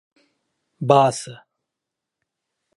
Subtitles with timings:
[0.87, 1.33] باسه